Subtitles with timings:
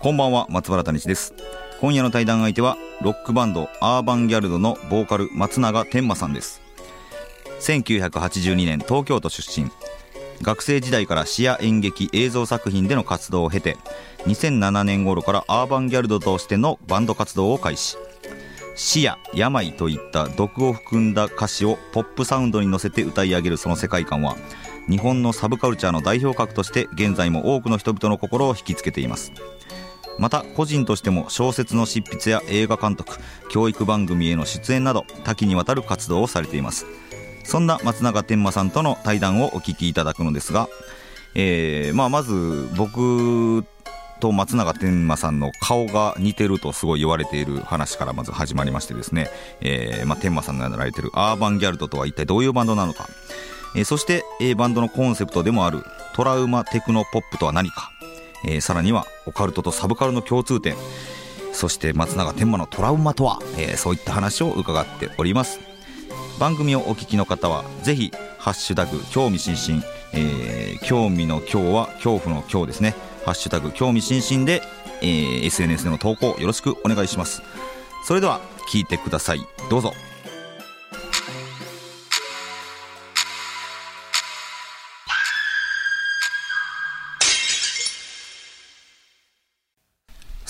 [0.00, 1.34] こんばんは松原谷氏です。
[1.78, 6.62] 今夜の対談相手はロックバンドアーバンギャルドのボーカル松永天馬さんです。
[7.60, 9.70] 1982年東京都出身。
[10.40, 13.76] 学生時代から詩や演劇映像作品での活動を経て
[14.20, 17.98] 2007年頃からアーバンギャルドとしてのバンド活動を開始。
[18.76, 24.34] 死や病といった毒を含んだ歌詞をポップサウンドに乗せて歌い上げるその世界観は
[24.88, 29.32] 日本のサブカルチャーの代表格として現在も多くの人々の心を引きつけています。
[30.20, 33.16] また個人としても小説の執筆や映画監督
[33.50, 36.86] 教育番組への出演など多岐にわたる活動をされています。
[37.42, 40.68] そんな松永天馬さんとの対談をお聞きいただくのですが、
[41.34, 43.64] えーまあ、まず僕
[44.20, 49.30] と松永天馬さんの顔が似てるとすごい言われている話からまず始まりましてですね、
[49.62, 53.08] えーまあ、天馬さんのやられてるアーバンギャルドとは一体どういうバンドなのか、
[53.74, 55.82] えー、そして、えー、バンドのコンセプトでもある
[56.14, 57.90] トラウマテクノポップとは何か、
[58.44, 60.76] えー、さらにはオカルトとサブカルの共通点。
[61.52, 65.60] そして松永天馬のトラウマとは、えー、そういった話を伺っております。
[66.38, 69.84] 番組をお聞きの方はぜひハッシュタグ興味津々、
[70.14, 72.94] えー、興味の今日は恐怖の今日ですね。
[73.24, 74.62] ハッシュタグ興味津々で、
[75.02, 77.42] えー、SNS での投稿よろしくお願いします。
[78.06, 78.40] それでは
[78.72, 79.40] 聞いてください。
[79.68, 79.92] どうぞ。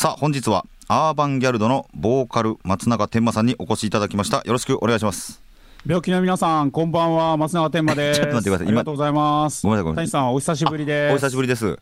[0.00, 4.38] さあ本日はアーバンギャルドのボーカル松永天馬さんにお越しいただきました。
[4.38, 5.42] よろしくお願いします。
[5.86, 8.16] 病気の皆さん、こんばんは、松永天馬です。
[8.24, 8.66] ちょっと待ってください。
[8.68, 9.66] ありがとうございます。
[9.66, 11.12] ごめんなさい谷さん、お久しぶりです。
[11.12, 11.78] お久しぶりです。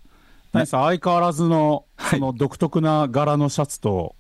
[0.53, 4.17] 谷さん、相変わらずの、その独特な柄のシャツと、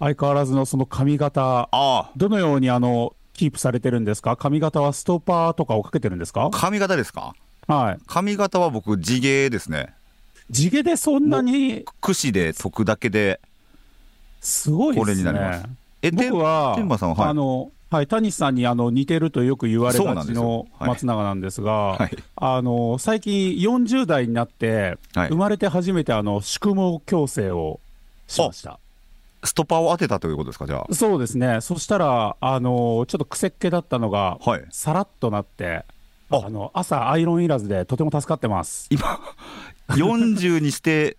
[0.00, 2.10] 相変わらずのその髪型、ああ。
[2.18, 4.36] どのようにあの、キープされてるんですか？
[4.36, 6.50] 髪型はストッパーとかをかけてるんですか？
[6.52, 7.32] 髪型ですか？
[7.68, 7.98] はい。
[8.06, 9.94] 髪型は僕地毛ですね
[10.50, 13.40] 地毛でそんなに、櫛で解くだけで
[14.40, 15.04] すごいですね。
[15.04, 15.68] これになります。
[16.02, 17.30] え僕は、天馬さんははい。
[17.30, 20.88] あの、はい、谷さんにあの似てるとよく言われがちのはい。
[20.90, 22.16] 松永なんですが、はい。
[22.36, 25.28] あの最近40代になって、はい。
[25.28, 27.80] 生まれて初めてあの宿毛矯正を
[28.26, 28.78] しました。
[29.42, 34.38] ストッパーを当てたということですかじゃそうですね、そしたら、あのちょっと癖っ気だったのが、
[34.70, 35.84] さらっとなって、
[36.30, 36.42] あ。
[36.46, 38.88] あの朝、アイロンいらずでとても助かってます。
[38.90, 39.18] 今
[39.90, 41.16] 40にして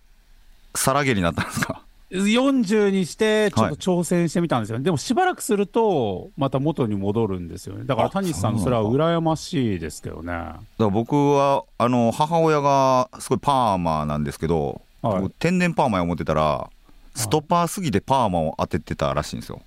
[0.74, 10.32] さらげになったんですか？40にして、ちょっと挑戦してみたんですよね、でもしばらくすると、また元に戻るんですよね、だからあ谷さん、それは羨ましいですけどね。
[10.32, 15.22] だから僕はあの母親がすごいパーマなんですけど、はい。
[15.22, 16.68] 僕天然パーマや思ってたら
[17.14, 19.62] ストッパーすぎてパーマを当ててたらしいんですよ。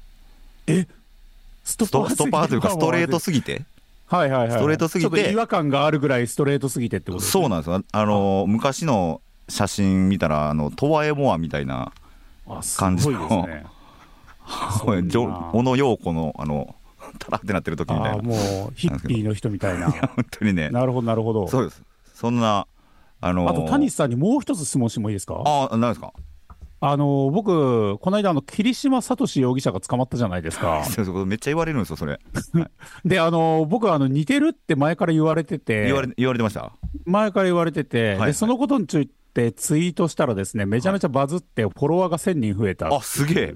[1.63, 3.63] ストストストッパーというかストレートすぎて？
[4.17, 5.09] はいはいはい、ストレートすぎて。
[5.11, 7.41] ちょっと違和感があるぐらいストレートすぎてってことですね。
[7.43, 7.83] そうなんですよ。
[7.91, 11.91] あの昔の写真見たらあのトワエモアみたいな
[12.47, 13.65] あす感じごのいですね。
[15.51, 16.75] 小野陽子のあの
[17.19, 18.11] タラってなってる時みたいな。
[18.13, 19.89] あーもうヒッピーの人みたいな。
[20.15, 20.69] 本当にね。
[20.69, 21.47] なるほどなるほど。
[21.47, 21.81] そうです。
[22.13, 22.67] そんな
[23.21, 25.41] あのあと谷さんにもう一つ質問してもいいですか？
[25.45, 26.13] あ何ですか？
[26.81, 30.83] あの僕この間あの桐島聡容疑者が捕まったじゃないですか。
[31.25, 32.19] めっちゃ言われるんですよそれ。
[33.05, 35.85] であの僕あの似てるって前から言われてて。
[35.85, 36.71] 言われ言われてました？
[37.05, 38.27] 前から言われてて、はいはい。
[38.27, 42.87] でそのことについてツイートしたらですねめちゃめちゃバズってフォロワーが1000人増えた。
[42.93, 43.53] あすげえ。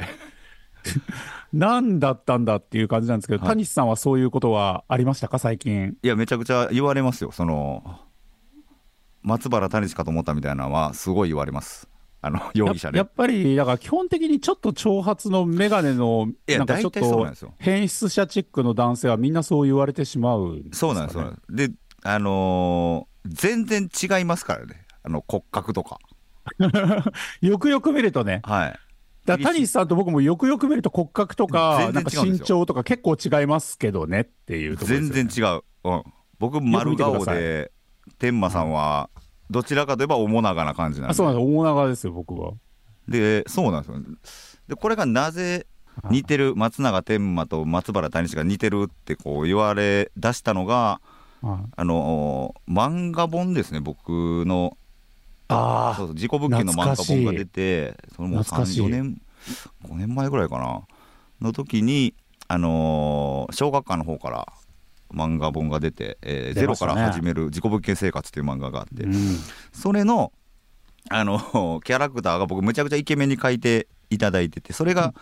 [1.53, 3.49] 何だったんだっていう感じなんですけど、はい。
[3.49, 5.97] 谷さんはそういうことはありましたか、最近？
[6.01, 7.31] いやめちゃくちゃ言われますよ。
[7.31, 7.99] その
[9.21, 11.89] 松原谷氏かと思ったみたいなのはすごい言われます
[12.21, 17.27] あの 容疑者でややっぱり、だから基本的にちょっと長髪の眼鏡の、なんかちょっと
[17.57, 20.63] 変質者チックの男性はみんなそう言われてしまうね。
[20.71, 21.69] そうなんですそうなんです。
[21.69, 21.73] で
[22.03, 24.85] あのー全然違いますからね。
[25.03, 25.99] あの骨格とか。
[27.41, 28.79] よくよく見るとね、はい。
[29.25, 36.03] だ谷さんと僕もよくよく見ると骨格とか、なんか身長とか結構違いますけどねっていうところですよね、全然違う、うん、
[36.39, 37.71] 僕丸顔で
[38.17, 39.09] 天馬さんは
[39.49, 41.11] どちらかといえば面長な感じなんで。
[41.11, 42.53] あそうなんです、大長ですよ、僕は。
[43.07, 43.99] でそうなんですよ。
[44.67, 45.65] でこれがなぜ
[46.11, 51.01] 似てる松永天馬と松原谷氏が似てるってこう言われ出したのが
[51.41, 54.09] はあの漫画本ですね僕
[54.45, 54.77] の。
[55.47, 58.81] あそうそう事故物件の漫画本が出てそのもう懐かしい。
[58.81, 59.21] 34年
[59.83, 60.81] 5年前ぐらいかな。
[61.41, 62.13] の時に
[62.47, 64.47] あのー小学館の方から
[65.13, 69.13] 漫画本が出て「えーゼロから始める事故物件生活」っていう漫画があって、うん。
[69.71, 70.31] それの
[71.09, 71.39] あの
[71.85, 75.13] キャラクターが僕むちゃくちゃイケメンに描いていただいててそれが、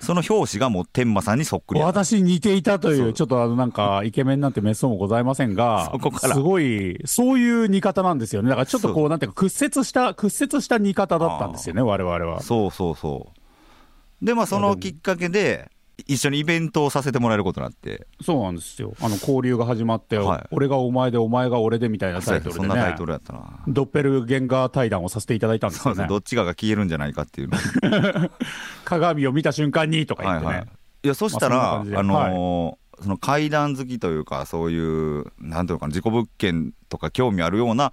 [0.00, 3.08] その表紙がもう天馬さんにそっくり私に似ていたといそう。
[3.08, 6.34] うちょっとあのなんかイケメンなんてめっそうもございませんが そこから。
[6.34, 8.48] すごいそういう似方なんですよね。
[8.50, 12.42] だからちょっとこうなんていうか屈折した屈折した似方だったんですよね我々は。
[12.42, 13.32] そうそうそ
[14.22, 14.24] う。
[14.24, 15.70] でまあそのきっかけで
[16.06, 18.06] 一緒にイベントをさせてもらえることになって。
[18.22, 18.94] そうなんですよ。
[19.00, 20.46] あの交流が始まって、はい。
[20.50, 22.66] 俺がお前でお前が俺でみたいなタイトルでね。
[22.68, 23.60] そんなタイトルやったな。
[23.68, 25.96] ドッペルゲンガー対談をさせていただいたんですよね。
[25.96, 27.58] そうですどっちかが消えるんじゃないかっていうの。
[28.84, 30.68] 鏡を見た瞬間にとか言ってね、はいはい。
[31.04, 32.38] いやそしたら、あまあそんな感じで。
[32.38, 37.92] のーその階段好きというかそういうなんていうのかな事故物件とか興味あるような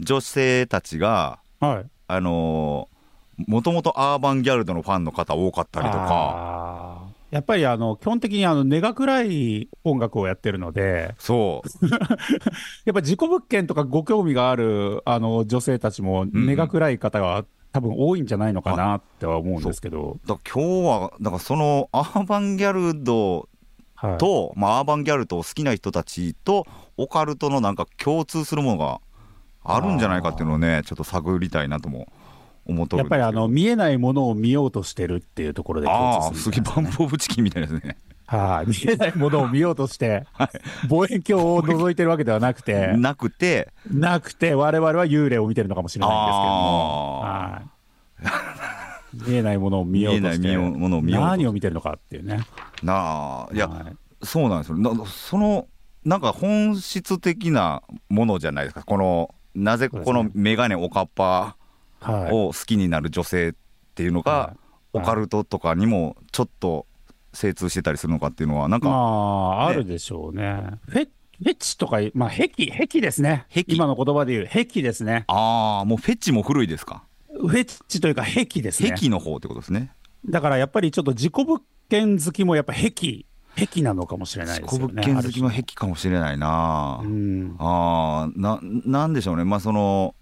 [0.00, 1.86] 女性たちがはい。
[2.08, 2.94] あのー
[3.36, 7.03] もともとアーバンギャルドのファンの方多かったりとか
[7.34, 11.86] やっぱりあの基本的にあの根が暗い音楽をやってるので、そう。
[12.86, 23.48] やっぱ事故物件とかご興味があるあの女性たちもうん根が暗い方が多分多いんじゃないのかなっては思うんですけど、だ今日はだからそのアーバンギャルド
[23.96, 26.66] はい、と、まあ、アーバンギャルドを好きな人たちと
[26.96, 29.00] オカルトのなんか共通するものが
[29.64, 32.12] あるんじゃないかっていうのをねちょっと探りたいなとも
[32.66, 37.96] 思っとやっぱりあの見えないものを見ようとしてるっていうところで共ああ通すげえバンプオブチキンみたいですね。
[38.26, 40.24] はい、見えないものを見ようとして、
[40.88, 43.68] 望遠鏡を覗いてるわけではなくて、なくて。
[43.90, 47.62] なくて、我々は幽霊を見てるのかもしれないんですけども、あは
[49.26, 52.40] い、見えないものを見ようとして、見えないものを見ようと何を見てるのかっていうね。
[52.82, 53.96] なあいや、はい。
[54.22, 54.78] そうなんですよ。
[54.78, 55.68] なその
[56.04, 58.84] なんか本質的なものじゃないですか。
[58.84, 61.63] このなぜこの眼鏡おかっぱはい
[62.10, 63.52] を好きになる女性っ
[63.94, 64.58] ていうのが、はい
[64.96, 66.86] オカルトとかにもちょっと
[67.32, 70.78] 精通してたりするのかっていうのはなんか、まあ、あねるでしょうね。
[70.86, 73.44] フェフェチとか、まあ、壁、壁ですね。
[73.52, 75.24] 壁今の言葉で言う、壁ですね。
[75.26, 77.02] ああもうフェチも古いですか？
[77.28, 78.92] フェチというか、壁ですね。
[78.92, 79.90] 壁の方ってことですね
[80.26, 83.26] だからやっぱりちょっと事故物件好きもやっぱ壁、
[83.58, 85.02] 壁なのかもしれないですよね。
[85.02, 87.56] 事故物件好きは壁かもしれないなうん。
[87.58, 90.14] あーななんでしょうねまあその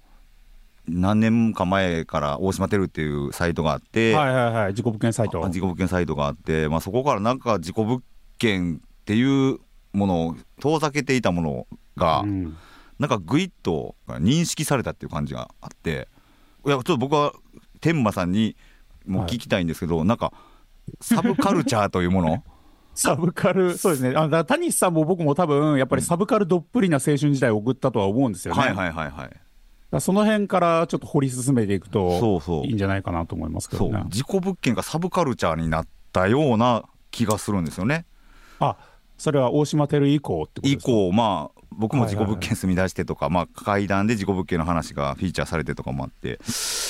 [0.93, 5.49] 何年か前から大島テルっていうサイトがあって、はいはいはい、事故物件サイト。
[5.49, 8.03] 事故物件サイトがあって、まあ、そこからなんか事故物
[8.39, 9.59] 件っていう
[9.93, 11.67] ものを遠ざけていたもの
[11.97, 12.57] が、うん
[12.99, 16.07] なんかぐいっと認識されたっていう感じがあって
[16.65, 17.33] いやちょっと僕は
[17.81, 18.57] 天馬さんに
[19.07, 20.33] も聞きたいんですけど、なんか
[21.01, 22.45] サブカルチャーというもの？
[22.95, 24.11] サブカル、そうですね。
[24.11, 28.61] あだから谷さんも僕も多分、やっぱりサブカルどっぷりな青春時代を送ったとは思うんですよね。
[28.61, 29.41] はいはいはいはいら
[30.01, 34.05] その辺からちょっと掘り進めていくと、いいんじゃないかなと思いますけどね。
[34.09, 38.07] 事故物件がサブカルチャーになったような気がするんですよね。
[38.59, 38.77] あ、
[39.19, 40.93] それは大島テル以降ってことで以すか？
[40.93, 46.39] 降まあ僕も事故物はいはい件住み出してとか、まあ階段で事故物件の話がフィーチャーされてとかもあって。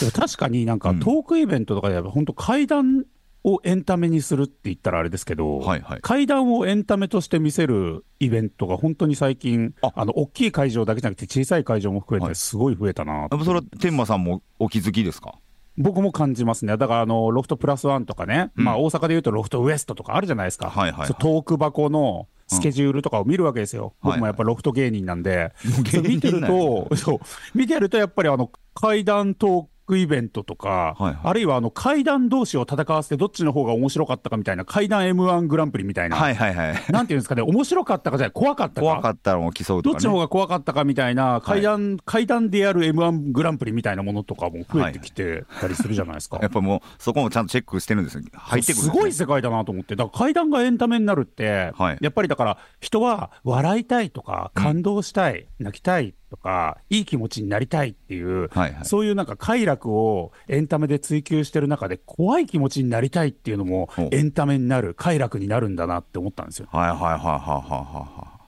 [0.00, 1.00] でも確かになんかうん。
[1.00, 3.04] トークイベントとかで本当階段
[3.44, 6.00] をエンタメにするって言ったらあれですけど、はいはい。
[6.00, 9.93] 階段をエンタメとして見せるイベントが本当に最近、あ。
[9.94, 12.35] あの大きい会場だけじゃなくて小さい会場も含めはい。
[12.35, 15.35] てすごい増えたなってやっぱそれは天馬さんもお気づきですか？
[15.78, 16.76] 僕も感じますね。
[16.76, 18.64] だからあのロフトプラスワンとかね、うん。
[18.64, 20.71] まあ大阪でいうとロフトウエストとかあるじゃないですか。
[20.71, 21.14] はいはいはい。
[21.14, 23.95] トーク箱のスケジュールとかを見るわけですよ。
[24.05, 27.19] うん僕もやっぱロフト芸人なんで、もうそう見てると、そう。
[27.55, 31.16] 見てるとやっぱりあの階段トークイベントとか、はいはい。
[31.22, 36.75] あるいはあの階段同士を戦わせてどっちの方が面白かったかみたいな階段 M1 グランプリみたいな、はいはいはい。
[36.90, 38.80] なんていうんですかね、面白かったかじゃない、怖かったか。
[38.80, 39.92] 怖かったのを競うとかね。
[39.92, 46.38] どっちの方が怖かったかみたいな階段、階段でやる M1 グランプリみたいなものとかも増えてきてたりするじゃないですか。
[46.40, 48.22] やっぱもうそこもちゃんとチェックしてるんですよ。
[48.32, 51.99] 入ってくるねすごい世界だなと思って、だから階段がエンタメになるって、はい。
[52.00, 58.85] やっぱりだから、人は笑いたいとか、感動したい、泣きたいとか、いい気持ちになりたいっていう、はいはい。
[58.85, 66.69] そういうなんか快楽をエンタメで追求してる中で、怖い気持ちになりたいっていうのもエンタメになる、快楽になるんだなって思ったんですよ。
[66.73, 67.77] はいはいはいはいはいは
[68.19, 68.25] い。
[68.25, 68.43] はい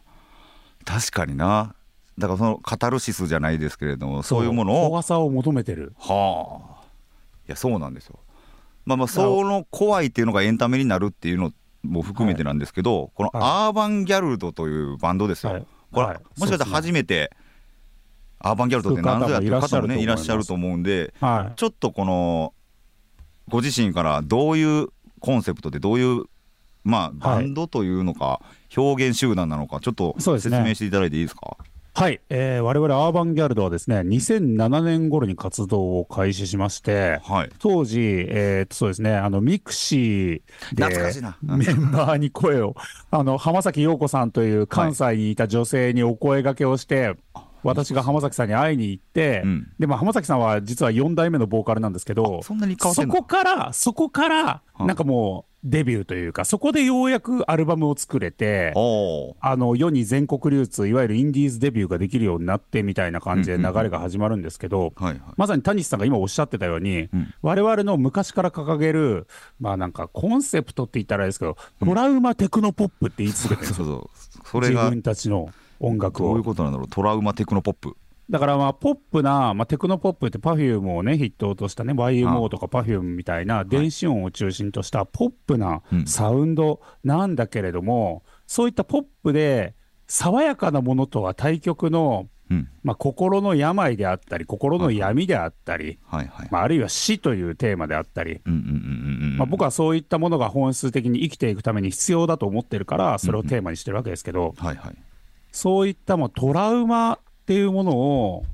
[0.85, 1.75] 確かにな。
[2.19, 4.45] だからそのカタルシスじゃないですけれどもそう。
[4.45, 5.95] いうものを怖さを求めてる。
[5.99, 6.85] はあ。
[7.49, 8.19] いやそうなんですよ。
[8.85, 15.67] まあまあその怖いっていうのがエンタメになるっていうのも含めてなんですけど、このはアーバンギャルドというバンドですよ、はい。
[15.91, 16.19] これ、はい。
[16.39, 17.33] もしかしたら初めて
[18.47, 21.57] アーバンギャルドって何ぞやっていう方もねいらっしゃると思うんではい。
[21.57, 22.53] ちょっとこの
[23.49, 24.89] ご自身からどういう
[25.21, 26.25] コンセプトでどういう
[26.85, 27.47] まあバはい。
[27.47, 28.41] ンドというのか、
[28.77, 30.59] 表現集団なのかちょっとそうですね。
[30.59, 31.57] 説明していただいていいですか？
[31.97, 37.51] はい、えー、我々アーバンギャルドはですね、2007年頃に活動を開始しまして、はい。
[37.61, 40.85] 当時、えーとそうですね、あのミクシーで
[41.43, 42.75] メンバーに声を、
[43.13, 47.15] あの浜崎容子さんという関西にいた女性にお声掛けをして、
[47.65, 49.73] 私が浜崎さんに会いに行って、うん。
[49.79, 52.55] でまあ、浜崎さんは実は4代目のボーカルなんですけど、そ
[52.95, 54.87] そこから、そこから、うん。
[54.87, 58.75] なんかもうデビューというか、そこでようやくアルバムを作れて、
[59.41, 64.93] あの世に全国流通、いわゆるインディーズデビューができるようになってみたいな感じで流れが始まるんですけど。
[65.37, 67.35] まさに谷さんが今おっしゃってたように、うん。
[67.41, 69.27] 我々の昔から掲げる、
[69.59, 75.49] まあなんかコンセプトって言ったらあれですけど、トラウマテクノポップって言い続けてる自が、分たちの
[75.85, 76.45] 音楽をどういう。
[76.45, 76.89] ことなんだろう？
[76.89, 77.97] トラウマテクノポップ。
[78.31, 89.75] だからまあポップな、まあ、テクノポップって Perfume をね筆頭としたね YMO とか Perfume みたいな電子音を中心としたポップなうんサウンドなんだけれども、そういったポップで
[90.07, 92.69] 爽やかなものとは対極の、うん。
[92.83, 96.49] まあ、心の病であったり心の闇であったり、はいはい。
[96.51, 98.43] まあ、あるいは死というテーマであったり、
[99.49, 104.97] 僕はそういったものが本質的に生きていくために必要だと思ってるからそれをテーマにしてるわけですけど、はいはい。
[105.55, 108.45] そういったもうトラウマっていうものを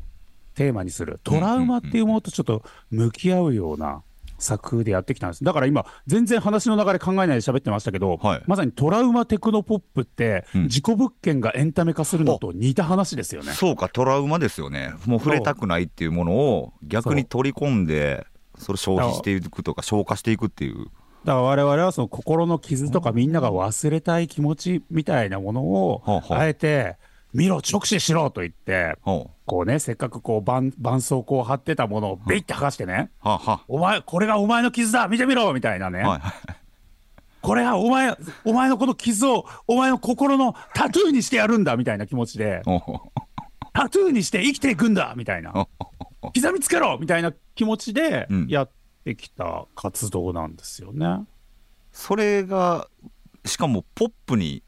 [0.54, 4.02] テーマにする、トラウマっていうものとちょっと向き合うような
[4.38, 5.42] 作風でやってきたんです。
[5.42, 13.52] だから今、全然話の流れ考えないで喋ってましたけど、はいまさにトラウマテクノポップって、うん事故物件がエンタメ化するのと似た話ですよね。
[13.52, 14.92] そうか、トラウマですよね。
[15.06, 18.26] もう触れたくないっていうものを逆に取り込んで、
[18.58, 20.88] それ消費していくとか消化していくっていう。
[21.24, 26.96] だから我々はその心の傷とかみんなが忘れたい気持ちみたいなものをあえて
[27.32, 33.10] 見ろ直視しろと言ってほこうねせっかくこう絆絆創膏を貼ってたものをビッて剥がしてね
[33.68, 36.04] お前これがお前の傷だ見てみろみたいなね。
[37.42, 42.62] これがお前お前のこの傷をお前の心のタトゥーにしてやるんだみたいな気持ちで
[43.72, 45.66] タトゥーにして生きていくんだみたいな。
[46.22, 48.46] お刻みつけろみたいな気持ちでうん。
[48.48, 48.70] やっ
[49.04, 51.26] てきた活動なんですよね。
[51.92, 52.88] それが、
[53.44, 54.62] しかもポップに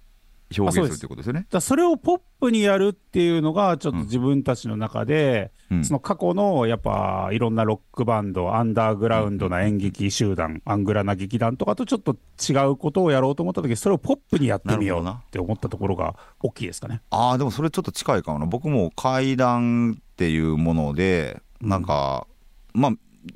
[0.59, 1.41] 表現するってことですよね。
[1.41, 17.01] だからそれをポップにやるっていうのがちょっと自分たちの中で、うんその過去のやっぱいろんなロックバンドアンダーグラウンドな演劇集団、アングラな劇団とかとちょっと違うことをやろうと思った時それをポップにやってみようって思ったところが大きいですかね。
[17.09, 18.45] ああ、でもそれちょっと近いかもな。
[18.45, 22.27] 僕も階段っていうもので、なんか、
[22.75, 22.93] まあ、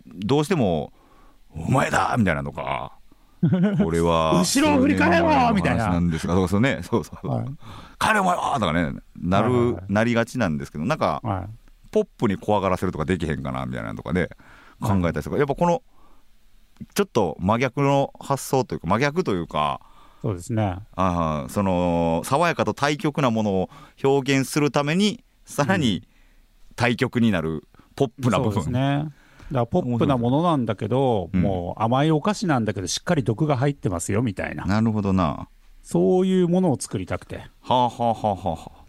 [0.06, 0.92] どうしても、
[1.50, 2.92] お前だみたいなのか。
[3.84, 4.32] 俺は。
[4.40, 6.80] 後ろを振り返ろみたいな話なんですが、そうそうね。
[6.82, 7.28] そうそう。
[7.28, 7.46] はい
[7.98, 11.66] 帰れお前はとかね、なる、はいはいはいなりがちなんですけど、なんか、はい
[11.96, 14.36] ポップに怖がらせるとかできへんかなみたいなのとかで
[14.82, 15.82] 考えたりとか、やっぱこの
[16.94, 19.80] ちょっと真逆の発想というか真逆というか
[20.20, 20.76] そうですね。
[20.94, 23.70] あーその爽やかと対極なものを
[24.04, 26.06] 表現するためにさらに
[26.74, 29.08] 対極になるポップな部そうです分、ね。
[29.52, 31.40] だポップなものなんだけど、うん。
[31.40, 35.48] もう甘いお菓子なんだけど、しっかり毒が入ってますよみたいな、なるほどな。
[35.82, 37.36] そういうものを作りたくて。
[37.62, 38.50] はあはあはあはあ。
[38.50, 38.86] はあ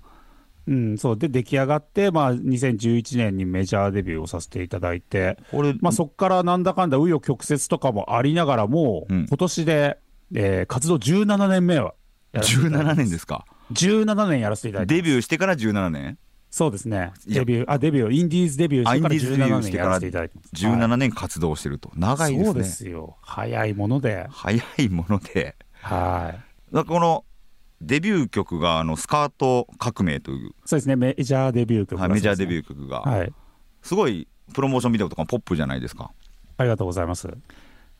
[0.67, 1.17] うん、そう。
[1.17, 9.25] で出来上がって、まあ、2011年にメジャーデビューをさせていただいて、これ、まあ、そこからなんだかんだ紆余曲折とかもありながらも、うん。
[9.27, 9.97] 今年で、
[10.35, 11.93] えー活動17年目は
[12.33, 12.97] やらせていただいて17ます。
[12.97, 13.45] 年ですか。
[13.71, 16.17] 17年やらせていただいてデビューしてから17年
[16.57, 17.11] そうですね。
[17.27, 20.65] デビューあデビューインディーズデビューしてからあインディーズデビュ17ーしてから年やらせていただいてます。
[20.65, 20.75] はい。
[20.75, 21.91] 17年活動してると。
[21.95, 22.45] 長いですね。
[22.45, 23.17] そうですよ。
[23.21, 24.25] 早いもので。
[24.31, 25.55] 早いもので。
[25.81, 26.73] はい。
[26.73, 27.25] だこの
[27.79, 30.95] デビュー曲があのスカート革命という、そうですね。
[30.95, 33.31] メジャーデビュー曲はいメジャーデビュュー曲が、はい。
[33.83, 36.09] すごいプロモーションビデオとかもポップじゃないですか。
[36.57, 37.29] ありがとうございます。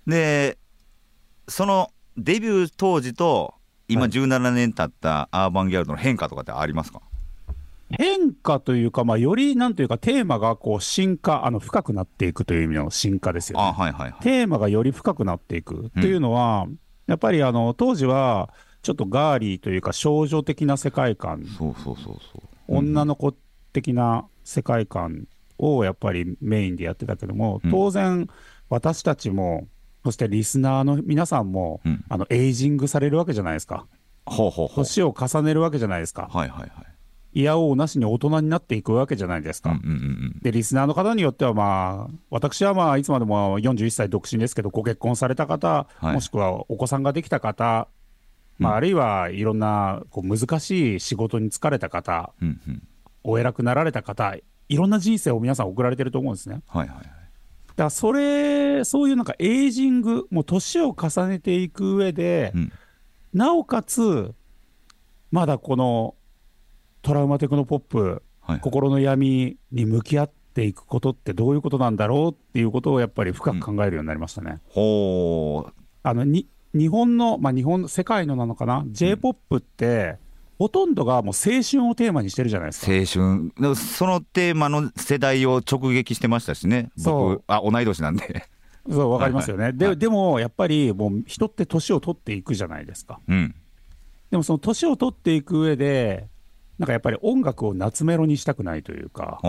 [0.08, 0.58] で
[1.48, 3.54] そのデビュー当時と
[3.88, 4.10] 今はい。
[4.10, 7.02] 17年経ったアーバンギャルドの変化とかってありますか、
[7.90, 13.66] 変化というか、まあ、よりなんというかテーマがこう進化あの深くなっていくという意味の進化ですよね。
[13.66, 14.24] あはいはいはい。
[14.24, 15.86] テーマがより深くなっていく。
[15.88, 16.68] っていうのは、
[17.08, 22.42] やっぱりあの当時はちょっとガーリーというか少女的な世界観、そうそうそうそう。
[22.68, 23.34] 女の子
[23.72, 25.28] 的な世界観
[25.58, 27.72] をやっぱりメインでやってたけども、うん。
[27.72, 28.28] 当然
[28.70, 29.68] 私たちも
[30.04, 32.04] そしてリスナーの皆さんも、うん。
[32.10, 33.88] あのエイジングされるわけじゃないですか。
[34.76, 36.28] 年を重ねるわけじゃないですか。
[36.30, 36.97] はいはいはい
[37.34, 46.14] いやおうなしに大人になっていくわけじゃないですか、うんうんうんでリスナーの方によっては、まあ、私はまあいつまでも41歳独身ですけど、ご結婚された方、はい。
[46.14, 47.88] もしくはお子さんができた方、
[48.58, 52.84] まあ、うんあるいはいろんなこう難しい仕事に疲れた方、うんうん。
[53.24, 54.36] お偉くなられた方、
[54.70, 56.62] いろんな人生を皆さん送られてると思うんですね。
[56.68, 57.06] はいはいはい。
[57.06, 57.14] だか
[57.84, 62.72] らそれ、そういうなんかエイジング、もう年を重ねていく上で、うん。
[63.34, 64.34] なおかつ、
[65.32, 66.16] まだこの
[67.08, 68.60] トラウマテクノポップはい。
[68.60, 74.60] 心の闇に向き合っていくことってどういうことなんだろうっていうことをやっぱり深く考えるようになりましたね。
[74.68, 75.74] ほう。
[76.04, 80.18] あのに日本の、まあ、日本、世界のなのかな、J−POP って、
[80.60, 82.92] ほとんどがもう青春をテーマにしてるじゃないですか。
[82.92, 83.76] 青春。
[83.76, 86.90] そのテーマの世代を直撃してましたしね。
[86.98, 87.30] そう。
[87.36, 88.46] 僕あ同い年なんで。
[88.90, 89.72] そう、わかりますよね。
[89.72, 89.98] ではいはい。
[89.98, 93.22] でも、やっぱりもう人って年を取っていくじゃないですか。
[93.30, 93.56] うん。
[94.30, 96.28] でもその年を取っていく上で、
[96.78, 99.40] なんかやっぱり音楽を夏メロにしたくないというか、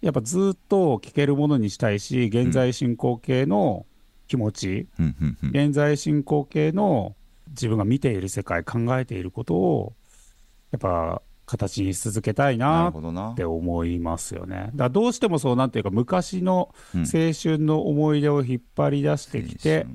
[0.00, 3.86] やっぱずっと聴けるものにしたいし、現在進行形の
[4.26, 7.16] 気持ち、ううん現在進行形の
[7.48, 9.94] 自分が見ている世界、考えていることを、
[10.70, 14.70] やっぱ形にし続けたいなって思いますよね。
[14.74, 17.00] だどうしてもそうなんていうか、昔のうん。
[17.00, 19.86] 青春の思い出を引っ張り出してきて、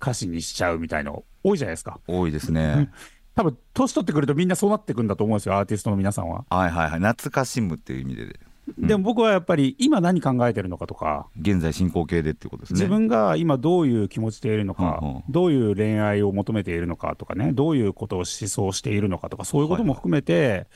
[0.00, 2.00] 歌詞にしちゃうみたいの多いじゃないですか。
[2.06, 2.90] 多いですね
[3.34, 6.44] 多分年取ってくるとみんなそうなってくんだと思うんですよ、アーティストの皆さんは。
[6.50, 7.00] はいはいはい。
[7.00, 8.40] 懐かしむっていう意味で
[8.78, 8.96] で。
[8.96, 12.80] も僕はやっぱり今何考えてるのかとか、現在進行形でっていうことですね。
[12.80, 15.22] 自分が今どういう気持ちでいるのか、うんうん。
[15.28, 20.66] どういう恋愛を求めているのかとかね、どういうことを思想しているのかとか、そういうことも含めて、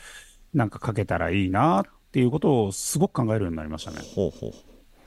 [0.52, 3.98] なんか書けたらいいなっていうことをすごく考えるようになりましたね。
[4.14, 4.52] ほうほう。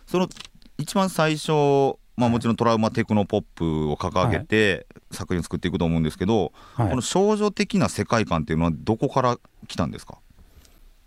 [0.06, 0.28] その
[0.78, 6.90] 一番最初まあもちろんトラウマテクノポップを掲げて作品を作っていくと思うんですけど、はい。
[6.90, 10.18] この少女的な世界観っていうのはどこから来たんですか？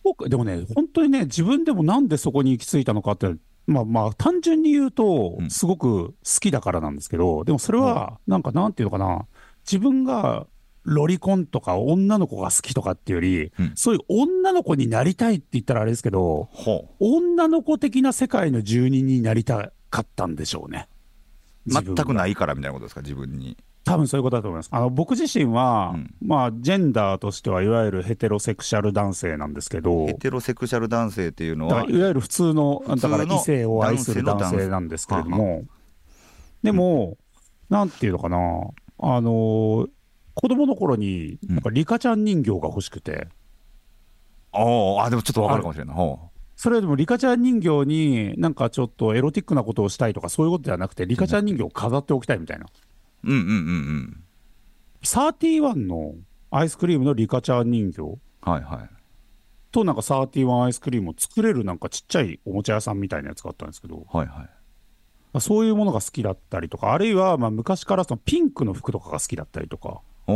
[0.05, 3.35] 僕でもね、本当にね、自分でもなんでそこに行き着いたのかって、
[3.67, 5.51] まあまあ、単純に言うとう、ん。
[5.51, 9.27] すごく好きだからなんですけど、でもそれは、なんかなんていうのかな、
[9.67, 10.47] 自分が
[10.85, 13.73] ロリコンとか女の子が好きとかっていうより、うん。
[13.75, 20.89] そういう女の子になりたいって言ったらあれですけど、ほ女の子的な世界の住人になりたかったんでしょうね。
[21.79, 22.15] う全くい。
[22.15, 23.03] ないからみたいなことですか？
[23.03, 23.57] 自分に。
[23.85, 24.69] 多分そういうことだと思います。
[24.73, 26.15] あの僕自身は、うん。
[26.21, 35.65] まあ、ジェンダーとしてはいわゆるヘテロセクシャル男性なんですけど、ヘテロセクシャル男性っていうのはいわゆる普通の、だから異性を愛する男性なんですけれども、
[36.63, 37.17] でも、
[37.71, 38.37] なんていうのかな、
[38.99, 39.89] あのー
[40.33, 41.55] 子供の頃に、うん。
[41.57, 43.29] なんかリカちゃん人形が欲しくて、
[44.53, 45.93] ああでもちょっとわかるかもしれな。
[45.93, 46.30] いほ
[46.61, 52.67] それでもリカちゃん人形になんかちょっとエロティックなことをしたいとか、そういうことではなくて、リカちゃん人形を飾っておきたいみたいな。
[53.25, 53.55] ううんうんうん。
[53.55, 54.23] うん
[55.03, 56.17] 31の
[56.51, 58.03] アイスクリームのリカちゃん人形？
[58.43, 58.91] はいはい。
[59.73, 64.47] と、なんか31アイスクリームを作れるなんかちっちゃいおもちゃ屋さんみたいなやつがあったんですけど、はいは
[65.35, 65.41] い。
[65.41, 70.35] そういうものが好きだったりとか、あるいはまあ昔からそのピンクの服とかが好きだったりとか、お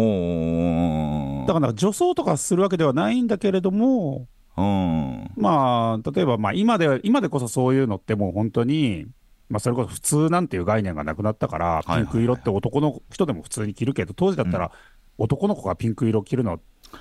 [1.43, 5.31] おだからなんか女装とかするわけではないんだけれども、うん。
[5.37, 9.07] まあ、例えばまあ今では、今でこそそういうのってもう本当に、
[9.49, 14.73] まあ、それこそ普通なんていう概念がなくなったから、ピンク色って男の人でも普通に着るけど、当時だったら
[15.19, 16.61] 男の子がピンク色着るの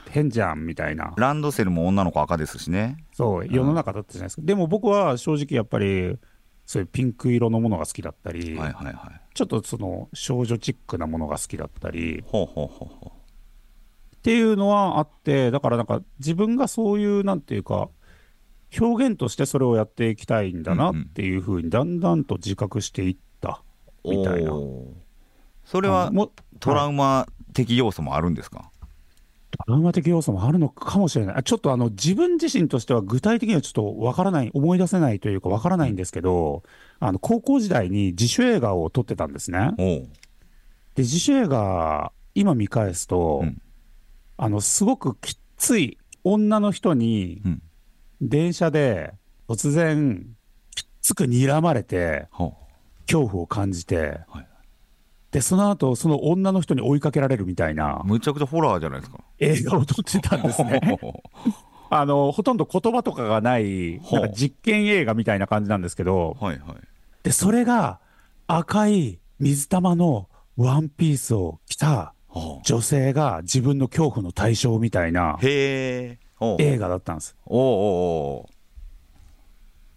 [0.10, 2.98] 変じゃんみたいな、ランドセルも女の子赤ですしね。
[3.14, 4.42] そう、世の中だったじゃないですか。
[4.44, 6.18] でも僕は正直やっぱり、
[6.66, 8.96] そういうピンク色のものが好きだったり、はいはいはい。
[9.34, 13.12] ちょっとその少女チックなものが好きだったり、ほうほうほうほ
[14.24, 17.90] っていうのはあって、だからなんか自分がそういうなんていうか、
[18.80, 23.62] 表現としてそれをやっていきたいんだなっていうふうにだんだんと自覚していった
[24.06, 24.54] うみたいな。
[24.54, 24.86] おー
[25.66, 26.32] それはも
[26.62, 28.72] トラウマ的要素もあるんですか？
[29.52, 31.36] トラウマ的要素もあるのかもしれない。
[31.36, 36.64] あちょっとあの自分自身としては具体的にはちょっとわからない、思い出せないというかわからないんですけど、
[37.02, 39.74] あの高校時代に自主映画を撮ってたんですね。
[40.96, 43.62] で、自主映画、今見返すと、うん
[44.38, 47.62] あの、すごくきっつい女の人に、うん。
[48.22, 49.14] 電車で
[49.50, 50.26] 突然、
[50.76, 52.56] きっつく睨まれて、ほ
[53.06, 54.48] 恐怖を感じて、はい。
[55.32, 59.20] で、その後、その女の人に追いかけられるみたいなうむちゃくちゃホラーじゃないですか。
[59.40, 60.80] 映画を撮ってたんですね。
[61.90, 66.78] あの、ほとんど言葉とかがない、なんか実験映画みたいな感じなんですけど、はいはい。
[67.24, 68.00] で、それが
[68.48, 72.14] 赤い水玉のワンピースを着た
[72.64, 77.36] 女性が自分の恐怖の対象みたいな映画だったんです。
[77.46, 77.68] おうおう
[78.42, 78.54] おう。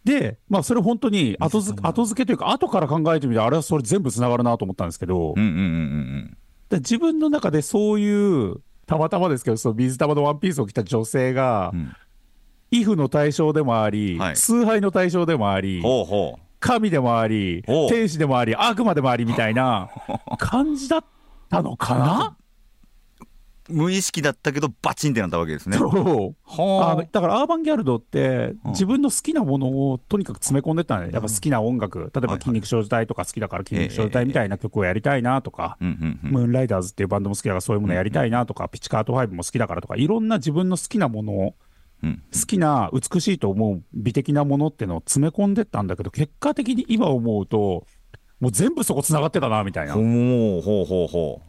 [0.07, 6.37] で、まあ、それ本当に後付後付けというか、後から考えてみて、あれはそれ全部つながるなと思ったんですけど、うんうんうんうん
[6.69, 11.93] で自分の中でそういう、たまたまですけど、その水玉のワンピースを着た女性がう、ん。
[12.73, 14.37] 畏怖の対象でもあり、はい。
[14.37, 19.89] 崇拝の対象でもあり、ほうほ神でもあり、天使でもあり、悪魔でもありみたいな
[20.39, 21.07] 感じだった
[21.63, 22.43] のかなう
[23.69, 25.77] 無意識だったけどバチンってなったわけですね。
[25.77, 26.35] そう。
[26.45, 26.95] ほあ。
[26.95, 28.71] のだからアーバンギャルドってうん。
[28.71, 41.55] 自分の好きなものをとにかく詰め込んでたね、やっぱ好きな音楽、例えば筋肉少女隊とか好きだから筋肉少女隊みたいな曲をやりたいなとか、うんうんうんムーンライダーズっていうバンドも好きだからそういうものやりたいなとか、ピチカート5も好きだからとか、いろんな自分の好きなもの
[42.03, 42.23] うん。
[42.33, 47.87] 好きな美しいと思う美的なものってのを詰め込んでったんだけど結果的に今思うと
[48.41, 49.95] もう全部そこつながってたなみたいな。
[49.95, 50.05] ほう
[50.63, 51.43] ほうほうほ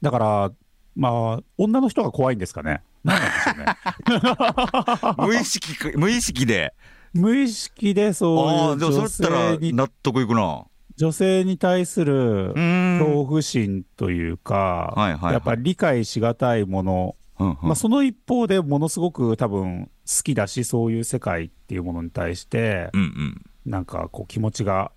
[0.00, 0.52] だから
[0.96, 2.82] まあ女の人が怖いんですかね。
[3.04, 5.14] 何なんでしょうね。
[5.18, 6.74] う 無意識か無意識で。
[7.14, 10.64] 無意識であそういう女性に納得いくな。
[10.96, 15.32] 女性に対する恐怖心というか、はいはいはい。
[15.34, 17.56] やっぱり理解しがたいもの、うんうん。
[17.62, 23.42] まあ、その一方でものすごく多分好きだしそういう世界っていうものに対してうんうん。
[23.64, 24.92] なんかこう気持ちが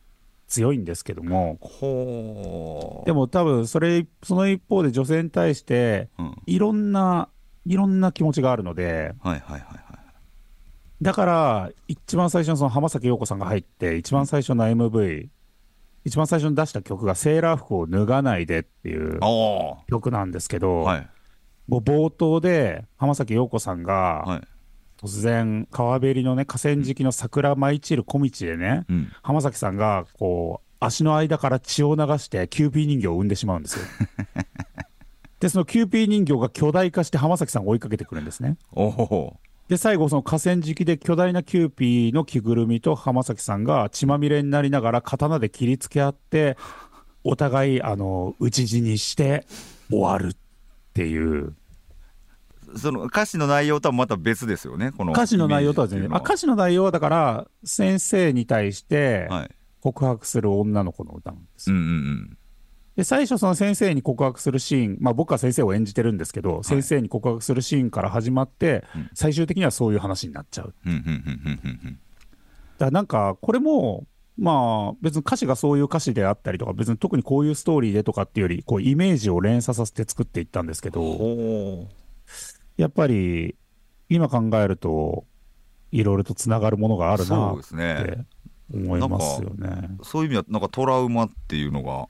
[0.56, 1.60] 強いんですけども。
[3.06, 6.10] でも多分それその一方で女性に対して
[6.46, 7.30] いいろんな
[7.66, 9.14] いろんな気持ちがあるので。
[9.22, 9.62] はいはいはい
[11.02, 15.28] だから一番最初のその浜崎容子さんが入って一番最初の MV
[16.06, 21.08] 一番最初に出した曲が「セーラー服を脱がないで」っていうあ曲なんですけあど、はい。
[21.68, 24.48] もう冒頭で浜崎容子さんがはい
[25.06, 33.86] 突然川べりのね河川敷の桜舞い散る小道でねうん浜崎さんがこう足の間から血を流してキューピー人形を産んでしまうんですよ。
[35.40, 38.58] でそのキューピー人形が巨大化して浜崎さんを追いかけてくるんですね。
[38.72, 46.58] おおで最後その河川敷で巨大なキューピーの着ぐるみと浜崎さんが血まみれになりながら刀で切りつけ合って
[47.24, 49.46] お互いあの討ち死にして
[49.90, 50.38] 終わるっ
[50.94, 51.56] ていう
[52.76, 55.14] その歌詞の内容とはまた別ですよねこの。
[55.14, 59.30] 歌詞の内容とは全然、あ歌詞の内容はだから先生に対して
[59.82, 61.70] 告白する女の子の歌なんです。
[61.70, 62.38] ようんうんうん。
[62.96, 69.10] で最初その先生に告白するシーン、まあ、僕は先生を演じてるんですけど、先生に告白するシーンから始まって、うん。
[69.14, 70.74] 最終的にはそういう話になっちゃう。
[72.78, 74.06] だからなんかこれも
[74.38, 81.88] まあ別に歌詞がそういう歌詞であったりとか別に特にこういうストーリーでとかっていうよりこうイメージを連鎖させて作っていったんですけどほ
[82.78, 83.56] やっぱり
[84.10, 85.26] 今考えると
[85.92, 88.26] いろいろとつながるものがあうるなって
[88.74, 89.90] 思いますよね。
[90.04, 92.08] そういう意味はなんかトラウマっていうのが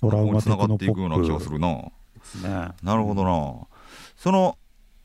[0.00, 1.68] トラウマつながっていくような気がするな。
[1.68, 1.90] ね。
[2.82, 3.66] なるほどな。
[4.16, 4.56] その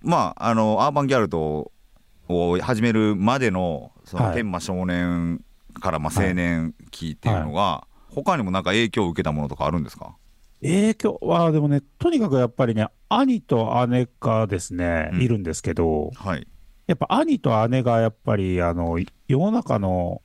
[0.02, 1.72] まああのアーバンギャルド
[2.30, 4.36] を始めるまでのそのはい。
[4.36, 5.44] 天馬少年
[5.82, 10.16] からまあ青年期っていうのが、他にもなんか影響を受けたものとかあるんですか？
[10.64, 15.22] 影響はでもねとにかくやっぱりね兄と姉がですね、うん。
[15.22, 16.48] いるんですけどはい。
[16.88, 20.22] やっぱ兄と姉がやっぱりあの世の中の、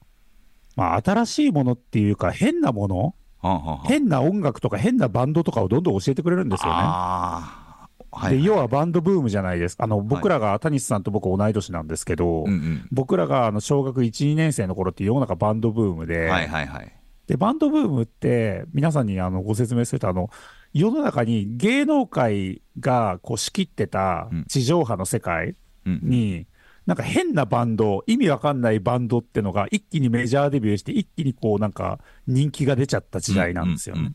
[0.76, 6.72] まあ、新しいものっていうか変なものはあは変な音楽とか変なバンドとかをどんどん教えてくれるんですよね。
[6.74, 7.68] ああ
[8.10, 9.76] はいで要はバンドブームじゃないです。
[9.76, 12.88] かあの僕らが、谷さんと僕同い年なんですけど、うんうん。
[12.90, 16.97] 僕らがあの小学1、2年生の頃って世の中バンドブームで、はいはいはい
[17.28, 20.30] でバンドブームって皆さんにあのご説明するとあの
[20.72, 24.44] 世の中に芸能界がこう仕切ってたうん。
[24.48, 25.54] 地上波の世界
[25.86, 26.46] うんに、
[26.86, 34.10] なんか変なバンド意味わかんないバンドってのが一気にメジャーデビューして一気にこうなんか人気が出ちゃった時代なんですよね。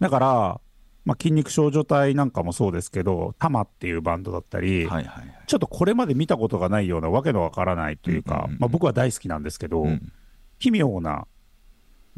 [0.00, 0.60] だから、
[1.04, 5.38] まあ、筋肉少女隊なんかもそうですけどタマっていうバンドだったり、うんはいはいはい。
[5.46, 8.58] ちょっとこれまで見たことがないようなわけのわからないというか、うんうんうん。
[8.58, 10.12] まあ、僕は大好きなんですけど、うん。
[10.58, 11.26] 奇妙な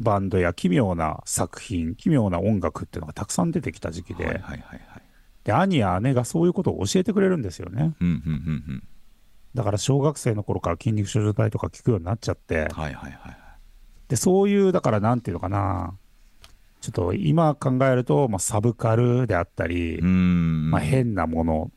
[0.01, 4.81] バンドや奇妙な作品奇妙な音楽っていうのがたくさん出てきた時期で,、はいはいはいはい。
[5.43, 7.95] で兄や姉がそういうことを教えてくれるんですよね。
[7.99, 8.83] うんうんうんうん。
[9.55, 12.55] だから小学生の頃から筋肉少女隊とか聞くようになっちゃって。
[12.55, 13.37] はいはいはい
[14.07, 15.97] でそういうだからなんていうのかな。
[16.81, 21.71] ちょっと今考えると、まあ、サブカルであったり、まあ、変なもの。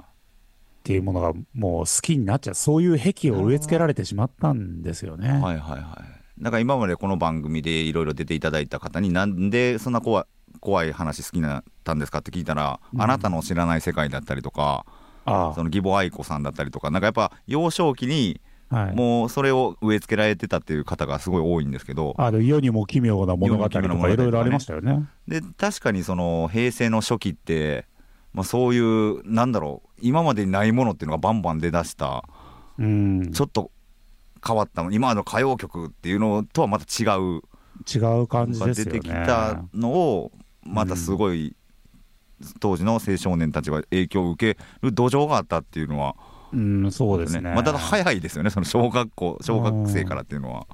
[0.00, 2.54] っていうものがもう好きになっちゃう。
[2.54, 5.28] そういう癖を植え付けられてしまったんですよね。
[5.28, 10.24] いはいはいはいだから今までこの番組でいろいろ出ていただいた方になんでそんな怖い
[10.60, 13.00] 怖い話好きになったんですかって聞いたら、うん。
[13.00, 14.84] あなたの知らない世界だったりとか
[15.24, 18.40] あその義母愛子さんだったりとかなんかやっぱ幼少期に
[18.72, 25.08] あはい、もうそれを植え付けられてたっていう方がすごい多いんですけどあの世にも奇妙な物語とかいろいろありましたよね。
[25.26, 27.86] で確かにその平成の初期って、
[28.32, 32.22] まあ、そういうなんだろう今までにないものっていうのがバンバン出だした。
[32.78, 33.72] うん、ちょっと
[34.44, 37.42] 変わった今の歌謡曲っていうのとはまた違う
[37.92, 38.92] 違う感じがですよね。
[38.92, 41.56] 出てきたのをまたすごい
[42.58, 46.16] 当時の青少年たちが影響を受ける土壌があったっていうのは
[46.52, 47.52] うん、そうですね。
[47.54, 48.50] また早いですよね。
[48.50, 50.66] その小学校小学生からっていうのは。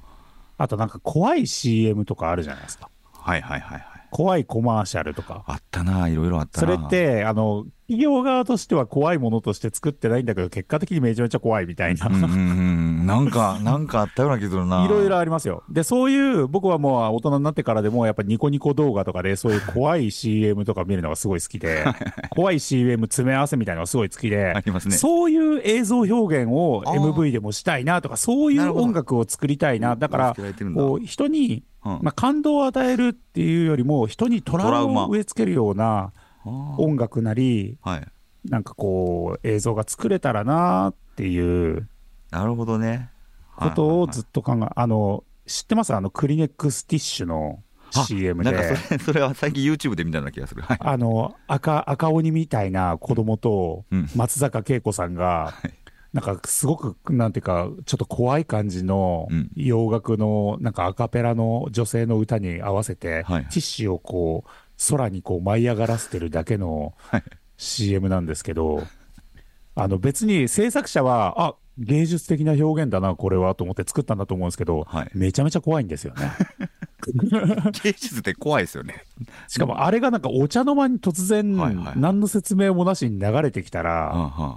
[0.57, 2.89] あとなんか怖い CM とかあるじゃないですか。
[3.13, 5.43] はいはいはいはい怖いコマーシャルとか。
[5.47, 6.73] あったな、いろいろあったそな。
[6.73, 12.07] れって、あの、企業側としては怖いものとして作ってないんだけど、結果的にめちゃめちゃ怖いみたいな。
[12.07, 13.05] うんうんうん。
[13.05, 14.83] なんか、 なんかあったような気するな。
[14.83, 15.63] いろいろありますよ。
[15.69, 21.85] で、そういう、僕はもう大人になってからでも、やっぱニコニコ動画とかで、そういう怖い CM とか見るのがすごい好きで、
[22.29, 24.95] 怖い CM 詰め合わせみたいなのがすごい好きであ、りますね。
[24.97, 29.95] そういう映像表現を MV でもしたいなとか、そういう音楽を作りたいな。
[29.95, 30.35] だから
[30.75, 31.63] こう、人に、うん
[32.01, 36.11] まあ、感動を与えるっていうよりも、人にトラウマを植え付けるような
[36.77, 38.07] 音楽なり、はい。
[38.49, 41.87] なんかこう、映像が作れたらなっていう
[42.31, 43.09] なるほどね。
[43.55, 45.93] ことをずっっと考え、あの、知ってます？
[45.93, 48.51] あの、クリネックスティッシュの CM で。
[48.51, 50.61] なんかそれ、 それは最近 YouTube で見たような気がする。
[50.61, 50.77] はい。
[50.79, 55.53] あの、赤、赤鬼みたいな子供とうん、松坂慶子さんが、
[56.13, 59.51] なんかすごく、なんていうか、ちょっと怖い感じのうん。
[59.55, 63.43] 洋楽の、なんかアカペラの女性の歌に合わせて、はい。
[63.43, 64.49] ティッシュをこう、
[64.89, 67.23] 空にこう舞い上がらせてるだけのはい。
[67.57, 68.83] CM なんですけど、
[69.75, 75.11] あの別に制作者は、あ、芸術的な表現だな、これはと思って作ったんだと思うんですけど、はい。
[75.13, 76.31] めちゃめちゃ怖いんですよね。
[77.83, 79.03] 芸術って怖いですよね。
[79.47, 81.93] しかもあれがなんかお茶の間に突然、はいはい。
[81.95, 84.55] 何の説明もなしに流れてきたら、うんうん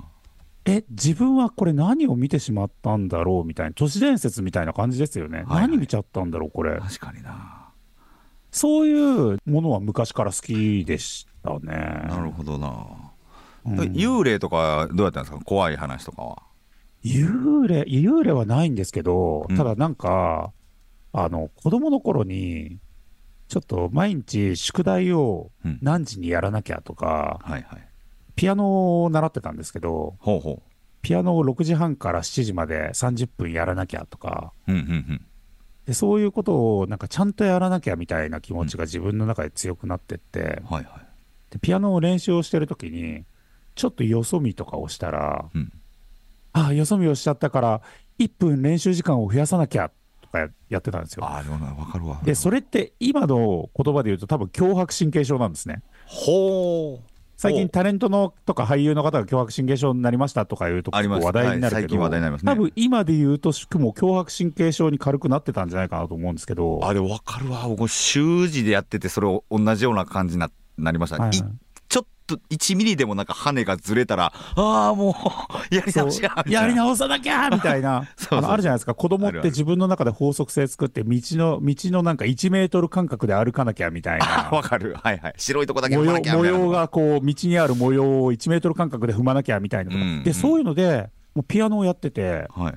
[0.66, 5.44] え、自分はこれ何を見てしまったんだろうみたいな、都市伝説みたいな感じですよね。
[5.46, 6.78] はい何見ちゃったんだろう、これ。
[6.78, 7.68] 確かにな。
[8.52, 12.06] そういうものは昔から好きでしたね。
[12.08, 12.68] なるほどな。
[13.64, 15.38] うん幽霊とかどうやったんですか？
[15.44, 16.42] 怖い話とかは。
[17.04, 20.52] 幽霊、幽霊はないんですけど、うんただなんか、
[21.12, 22.78] あの、子供の頃に、
[23.48, 27.88] ちょっと毎日宿題をうん何時にやらなきゃとか、はいはい。
[28.40, 30.62] ピアノを習ってたんですけど、ほうほ
[31.02, 34.72] ピアノを6時半から7時まで30分やらなきゃとか、う。
[34.72, 35.26] うんうんうん。
[35.84, 40.86] でそういうことをなんかちゃんとやらなきゃみたいな気持ちが自分の中で強くなってって、はいはい。
[41.50, 43.26] でピアノを練習をしてるときに、
[43.74, 45.70] ちょっとよそ見とかをしたら、うん
[46.54, 47.82] ああ、よそ見をしちゃったから、
[48.18, 49.90] 1分練習時間を増やさなきゃ
[50.22, 51.26] とかややってたんですよ。
[51.26, 51.42] あ
[51.92, 52.18] かるわ。
[52.24, 55.82] で、それって今の言葉で言うと多分強迫神経症なんですね。
[56.06, 57.09] ほう。
[57.40, 67.66] 最近タレントのとか俳優の方が強迫神経症になりましたとかいうとあります話題になるけど、はいね多分今で言うとしくも強迫神経症に軽くなってたんじゃないかなと思うんですけど、あ、でもわかるわ。
[67.66, 71.16] 僕、習字でやってて、それを同じような感じにななりました。
[71.16, 71.50] はいはいいちょっ
[72.36, 75.14] と1ミリでもなんか羽がずれたら、ああ、もう、
[75.74, 84.96] やり直しやみたいなやり直さなきゃみたいな あのあるじゃないですか子供って自分の中で法則性作って道の道のなんか1メートル間隔で歩かなきゃみたいあな わかる。
[85.00, 85.34] はいはい。
[85.36, 92.74] 白いとこだけ模様踏まなきゃみたいな模様がこう道にある模様を1メートル間隔で踏まなきゃみたいなとか、うんでそういうのでもうピアノをやっててはい。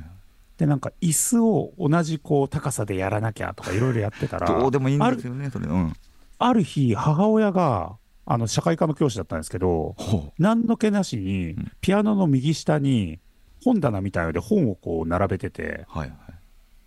[0.58, 5.66] でなんか椅子を同じこう高さでやらなきゃとかいろいろやってたらどうでもいいんですよね、それ。
[5.66, 5.94] うん。
[6.38, 13.20] ある日母親があの社会科の教師だったんですけどほ何の気なしにんピアノの右下に
[13.64, 15.86] 本棚みたいので本をこう並べててう。
[15.88, 16.18] はいはい。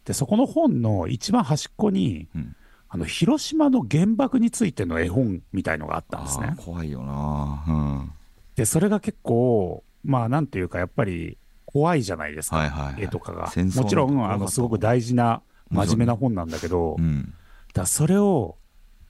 [0.04, 2.56] でそこの本の一番端っこにうん。
[2.88, 6.54] あの広島の原爆についての絵本みたいのがあったんですね。
[6.56, 7.64] 怖いよな。
[7.66, 8.12] うん。
[8.54, 17.34] でそれが結構まあなんていうかやっぱり怖いじゃないですか、はいはいはい絵とかがもちろんあのすごく大事な真面目な本なんだけど、うん。
[17.74, 18.56] だそれを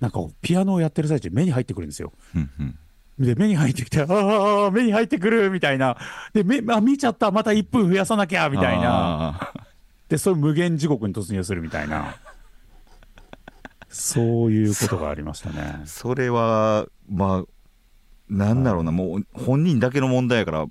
[0.00, 2.12] なんかピアノをやってる最中に目に入ってくるんですよ。
[2.34, 2.78] うんうん。
[3.18, 5.96] で、目に入ってきて、ああ、目に入ってくるみたいな。
[6.34, 9.38] で、目、あ、見ちゃった、また1分増やさなきゃみたいな。
[9.40, 9.52] あ
[10.08, 12.16] で、そういう無限地獄に突入するみたいな。
[13.88, 15.86] そういうことがありましたねー。
[15.86, 17.44] それは、まあ、
[18.28, 20.66] なんだろうな、もう本人だけの問題やから、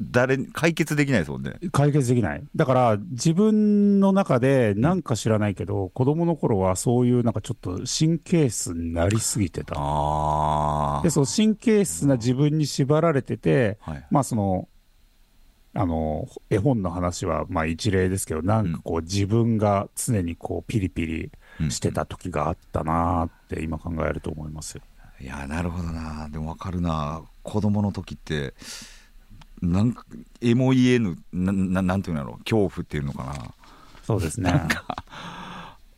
[0.00, 1.54] 誰、解決できないですもんね。
[1.72, 2.42] 解決できない。
[2.54, 9.74] だから、自分の中でなんか知らないけど、子供の頃はそういうなんかちょっと神経質になりすぎてた。
[9.76, 14.06] あで、その神経質な自分に縛られてて、はい。
[14.10, 14.68] まあその、
[15.74, 21.32] あの、絵本の話はまあ一例ですけど、なんかこう自分が常にこうピリピリ
[21.70, 24.82] してた時があったなーって今考えると思いますよ。
[25.20, 28.54] いやなるほどなでも分かるな子供の時って
[29.62, 30.04] なんか
[30.40, 33.34] えも言えぬなななんていうんだろう恐怖っていうのかな。
[34.04, 34.52] そうですね。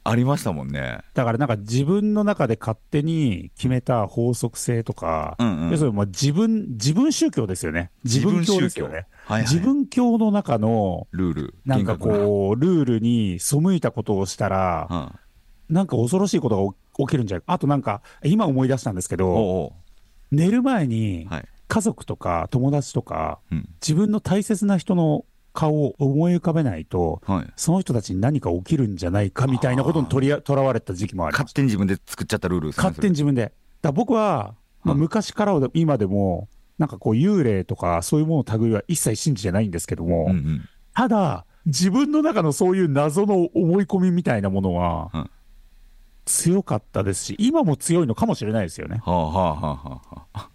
[0.02, 1.00] ありましたもんね。
[1.12, 5.70] だからなんか自分の中で勝手に決めた法則性とか、うんうん。
[5.70, 7.90] 要するにもう自分、自分宗教ですよね。
[8.02, 8.94] 自分教ですよね。
[8.94, 9.42] はいはい。
[9.42, 15.74] 自分教の中の、ルールなんかこう、ルールに背いたことをしたら、うん。
[15.74, 17.44] なんか恐ろしいことが起きるんじゃない？
[17.46, 19.72] あとなんか、今思い出したんですけど、おうお
[20.32, 23.68] 寝る前にうはい家族とか友達とか、うん。
[23.80, 27.52] 自分の大切な人の顔を思い浮かべないと、はい。
[27.54, 30.08] その人たちに何か起きるんじゃないかみたいなことに
[30.42, 31.32] とらわれた時期もあり。
[31.32, 33.52] 勝手に自分で作っちゃったルールですね勝手に自分で。
[33.82, 35.00] だ僕は、まあ、はい。
[35.00, 40.68] 昔から今でも、なんかこう幽霊とかそういうものの類は一切信じてないんですけども、うんうん。
[40.92, 45.30] ただ、自分の中のそういう謎の思い込みみたいなものはうん、
[46.24, 49.00] 強かったですし、今も強いのかもしれないですよね。
[49.04, 50.49] はあはあはあはあ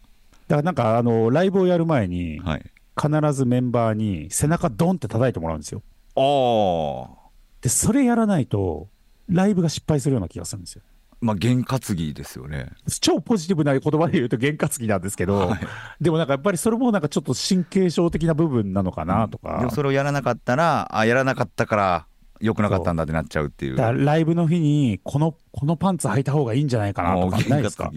[0.48, 2.72] だからなんか、あの、ライブをやる前に、はい。
[2.98, 5.84] 必ずメンバーに背中ドンって叩いてもらうんですよ。
[6.16, 7.30] ああ
[7.62, 8.88] で、それやらないと、
[9.28, 10.82] ライブが失敗するような気がするんですよ。
[11.20, 12.68] まあ験担ぎですよね。
[13.02, 15.60] 超ポジティブな言葉で言うと験担ぎなんですけど、はい。
[16.00, 22.06] でもなんかやっぱりそれもなんかちょっと神経症的な部分なのかなとか、でもそれをやらなかったらあやらなかったから
[22.40, 23.76] 良くなかったんだってなっちゃうっていう。
[23.76, 27.92] だからライブの日にこの、このパンツ履いた方がいいんじゃないかなとかないですか？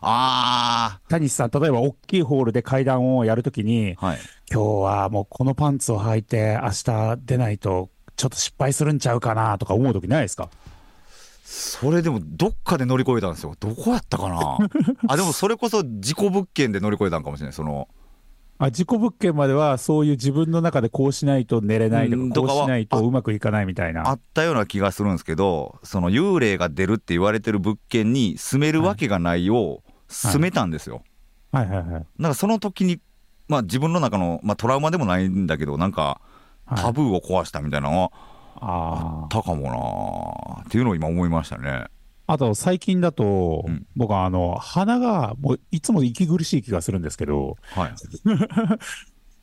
[0.00, 4.18] ぎあ谷さん、例えば大きいホールで階段をやるときに、あはい。
[4.52, 10.48] 今日はもうこのパンツを履いて明日出ないとちょっと失敗するんちゃうかなとか思うときないですか？
[11.44, 13.54] それでもどっかで乗り越えたんですよ。
[13.60, 14.58] どこやったかな？
[15.08, 17.52] あでもそれこそ事故物件で乗り越えたんかもしれない。
[17.52, 17.88] その
[18.66, 24.08] あ事故物件まではそういう自分の中でこうしないと寝れないとか、うんとかはこうしないとうまくいかないみたいな。
[24.08, 31.02] あったような気がするんですけどその幽霊が出るって言われてる物件に住めるわけがないを住めたんですよ、
[31.50, 31.66] はい。
[31.66, 31.76] はい。
[31.78, 31.86] はい。
[31.90, 33.00] だからその時に
[33.48, 36.20] まあ自分の中の、まあ、トラウマでもないんだけどなんか
[36.66, 36.78] はい。
[36.78, 38.12] タブーを壊したみたいなのは
[38.56, 41.86] ああったかもなーっていうのを今思いましたね
[42.26, 47.92] あと最近だと、うん僕はあの鼻がもういつも息苦しい気がするんですけど、はい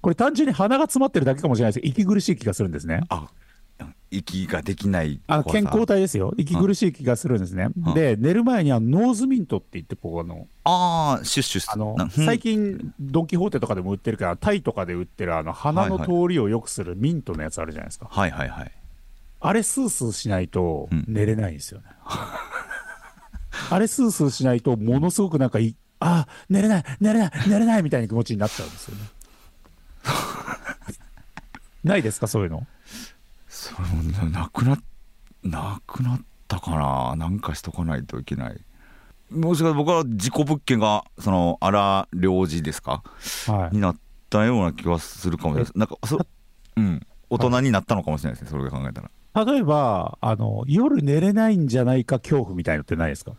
[0.01, 3.01] これ単純に鼻が詰まってるだけかもしれないですけど、息苦しい気がするんですね。
[3.09, 3.27] あ
[4.11, 6.33] 息ができないあ健康体ですよ。
[6.37, 7.67] 息苦しい気がするんですね。
[7.85, 18.07] うんで、寝る前にあのノーズミントって言って、こうあの、ああシュッシュッあの最近、ドン・キホーテとかでも売ってるから、タイとかで売ってるあの鼻の通りを良くするミントのやつあるじゃないですか。
[18.09, 18.71] はいはいはい
[19.41, 21.85] あれスースーしないとうん寝れないんですよね。
[23.69, 29.01] あれスースーしないと、ものすごくなんかい、あ寝れない、寝れない、寝れないみたいな気持ちになっちゃうんですよね。
[31.83, 32.65] ないですか、そういうの？
[33.47, 34.77] それもななくな
[35.43, 37.15] なくなったかな？
[37.15, 38.59] なんかしとかないといけない。
[39.31, 43.03] もしかしたら僕は事故物件がその荒領事ですか？
[43.47, 43.75] はい。
[43.75, 43.97] になっ
[44.29, 46.19] たような気がするかもしれないなんかそ
[46.75, 47.05] うん。
[47.29, 49.45] 大人になったのかもしれないですねそれで考えたら。
[49.45, 53.33] 例えば、あの、夜寝れないんじゃないか恐怖みたいのってないですか？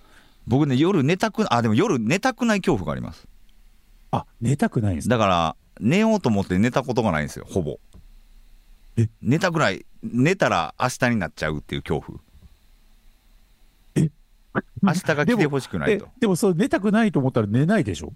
[0.46, 3.26] 僕ね夜寝たくあでも夜寝たくない恐怖があります。
[4.10, 5.16] あ、寝たくないんですか？
[5.16, 7.78] だから寝ようと思って寝たことがないんですよほぼ。
[8.96, 9.08] え？
[9.22, 9.86] 寝たくない。
[10.02, 12.18] 寝たら明日になっちゃうっていう恐怖。
[13.94, 14.10] え？
[14.82, 18.12] 明日が来てほしくないでとでも、それ寝たくないと思ったら寝ないでしょ？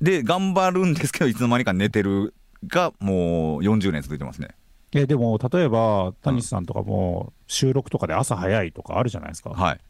[0.00, 2.34] で頑張るんですけどいつの間にか寝てる
[2.68, 4.50] がもう40年続いてますね。
[4.92, 9.50] え、でも、例えば、谷さんとかも、収録とかで朝早いとかあるじゃないですか。
[9.50, 9.80] はい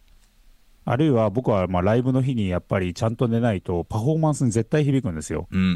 [0.89, 5.49] あるいは僕はまあライブの日にやっぱりちゃんと寝ないとパフォーマンスに絶対響くんですよ。
[5.51, 5.73] うんうんう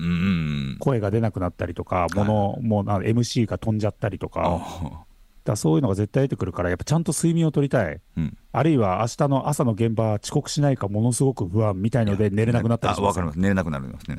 [0.74, 5.04] ん声が出なくなったりとか、もの、もうな MC が飛んじゃったりとか、
[5.44, 8.00] だそういうのが絶対出てくるから、やっぱちゃんと睡眠を取りたい。
[8.16, 8.38] うん。
[8.52, 13.04] あるいは明日の朝の現場遅刻しないかものすごく不安みたいので寝れなくなったりします。
[13.04, 13.38] あわかります。
[13.38, 14.16] 寝れなくなりますね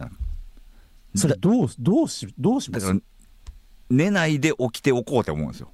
[1.16, 3.02] それどう、どうし、どうします？
[3.90, 5.72] 寝ないで起きておこうって思うんですよ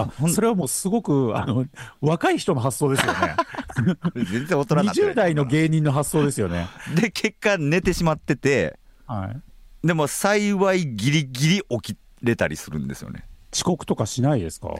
[0.00, 1.64] あそれはもうすごく、あの、
[2.00, 3.18] 若い人の発想ですよね。
[4.30, 6.66] 全然大人になってない20代の芸人の発想ですよね。
[6.94, 9.26] で結果寝てしまってては
[9.82, 9.86] い。
[9.86, 14.74] でも幸いギリギリ起きれたりするんですよね遅刻とかしないですか？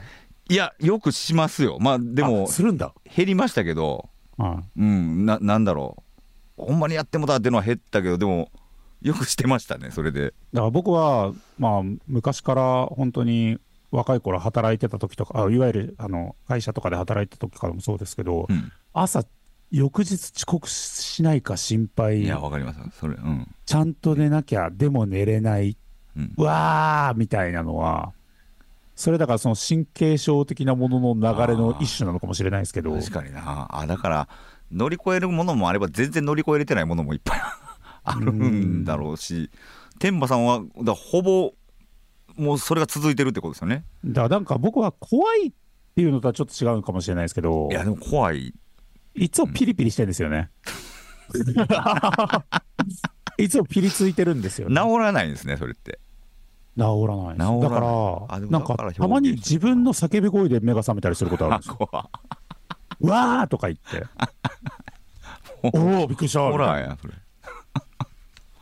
[0.49, 2.93] いやよくしますよまあでもあするんだ。
[3.15, 4.79] 減りましたけどはい。
[4.81, 6.03] うんななんだろ
[6.57, 8.51] うほんまにやってもたっていうのは減ったけどでも
[9.01, 13.57] よくしてましたねそれでだから僕は、まあ、昔から本当に
[13.91, 18.71] 若い頃働いてた時とか、あいわゆるあの会社とかで働いてた時からもそうですけど、うん。
[18.93, 19.23] 朝、
[19.71, 22.23] 翌日遅刻しないか心配。
[22.23, 22.79] い、やわかります。
[22.99, 23.47] それうん。
[23.65, 25.77] ちゃんと寝なきゃ、でも寝れない、
[26.15, 26.33] うん。
[26.37, 28.13] うわーみたいなのは、
[28.95, 33.67] それだからその神経症的なものの流れの一種なのかもしれないですけど、確かにな。
[33.71, 34.27] あだから
[34.71, 37.41] 乗り越えるものもあれば全然乗り越えれてないものもいっぱい
[38.03, 39.49] あるんだろうし。
[39.99, 41.53] 天馬さんはだほぼ
[42.39, 45.51] もうそれが続いてるってことですよねだからなんか僕は怖いっ
[45.95, 48.53] ていうのとはちょっと違うかもしれないですけどい、やでも怖い
[49.15, 50.49] いつもピリピリしてるんですよね。
[53.37, 54.97] いつもピリついてるんですよ、治ね。
[54.97, 55.99] らないんですねそれって
[56.77, 57.79] 治らないだか
[58.29, 61.77] あら、なんかたまに自分の叫び声で目が覚めたりすることあるんですよ。
[63.01, 64.05] わーとか言って。
[65.63, 66.39] おお、びっくりした。
[66.39, 67.13] ホみたいなラーやそれ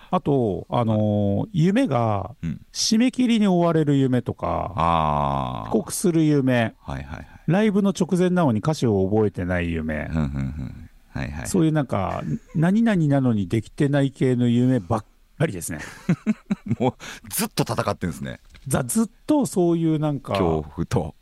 [0.10, 2.62] あと、あのー夢がうん。
[2.72, 7.28] 締め切りに追われる夢とか、ああ遅刻する夢、はいはいはい。
[7.48, 10.10] ライブの直前なのに歌詞を覚えてない夢。
[11.46, 12.22] そういうなんか、
[12.56, 15.06] 何々なのにできてない系の夢ばっ
[15.38, 15.80] かりですね。
[16.80, 16.94] もう
[17.30, 18.40] ずっと戦ってるんですね。
[18.68, 21.16] ざずっとそういうなんか、恐怖と。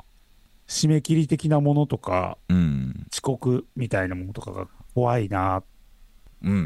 [0.67, 3.05] 締め切り的なものとか、うん。
[3.11, 5.63] 遅刻みたいなものとかが怖いな。
[6.45, 6.61] うんうんう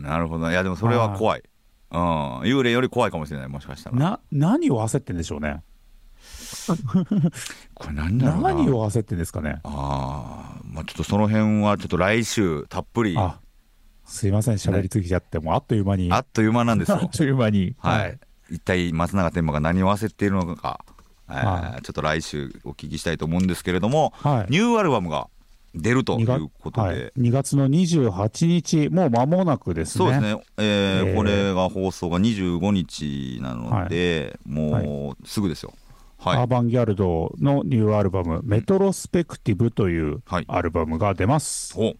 [0.00, 0.50] んなるほど。
[0.50, 1.42] いやでもそれは怖い。
[1.90, 2.00] うん。
[2.40, 3.96] 幽霊より怖いかもしれないもしかしたら。
[3.96, 5.62] な、何を焦ってんでしょうね？
[7.74, 8.48] これ何だろうな。
[8.54, 9.60] 何を焦ってんですかね？
[9.64, 13.14] ああまあちょっとその辺はちょっと来週たっぷり。
[13.18, 13.40] あ、
[14.04, 16.10] すいません、喋りすぎちゃって、もうあっという間に。
[16.12, 16.98] あっという間なんですよ。
[17.02, 17.74] あっという間に。
[17.78, 18.18] はい、
[18.50, 20.84] 一体松永天馬が何を焦っているのか、
[21.28, 21.44] えー
[21.74, 24.50] はちょっと来週お聞きしたいと思うんですけれども、はい。
[24.50, 25.28] ニューアルバムが
[25.74, 30.04] 出るとい2うことで、はい、2月の28日、もう間もなくですね。
[30.04, 31.16] そうですね、えーえー。
[31.16, 35.72] これが放送が25日なので、もうすぐですよ。
[36.18, 40.44] はい、アーバンギャルドのニューアルバム、メトロスペクティブというはい。
[40.46, 41.74] アルバムが出ます。
[41.76, 41.94] お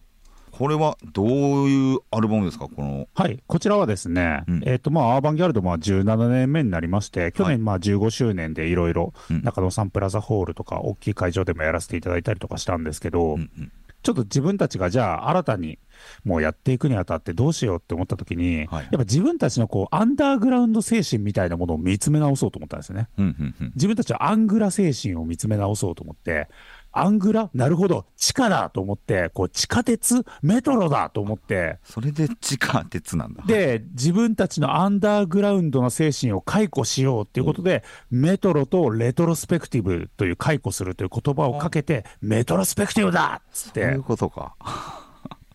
[0.53, 1.27] これはどう
[1.67, 3.07] いうアルバムですか、この。
[3.15, 4.63] はい、こちらはですね、うん。
[4.67, 9.41] えっ、と、まあ、アーバンギャルドも17年目になりまして、去年、まあ、15周年でいろいろうん。
[9.41, 13.71] 中野サンプラザホールとか、大きい会場でもやらせていただいたりとかしたんですけど、うんうん。
[14.03, 15.79] ちょっと自分たちがじゃあ新たに
[16.25, 18.83] もうやっていくにあたってどうしようって思った時に、はい。
[18.83, 23.07] やっぱ自分たちのこうアンダーグラウンド精神みたいなものを見つめ直そうと思ったんですよね。
[23.17, 23.71] うんうんうん。
[23.75, 26.49] 自分たちはアングラ精神を見つめ直そうと思って、
[26.93, 27.49] アングラ？
[27.53, 33.43] なるほど、地下だと思って、こう地下鉄、メトロだと思って、それで地下鉄なんだ。
[33.45, 44.55] で、自分たちのアンダーグラウンドな精神を解雇しようっていうことで、メトロとレトロスペクティブという解雇するという言葉をかけて、メトロスペクティブだっつっそういうてことか。